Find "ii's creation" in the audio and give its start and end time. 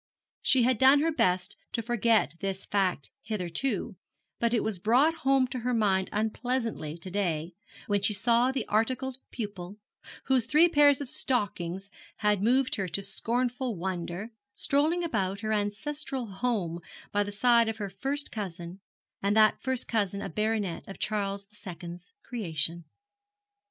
21.53-22.85